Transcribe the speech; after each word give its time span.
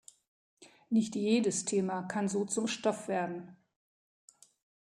Nicht 0.89 1.15
jedes 1.15 1.63
Thema 1.63 2.01
kann 2.01 2.27
so 2.27 2.43
zum 2.43 2.65
Stoff 2.65 3.07
werden. 3.07 3.55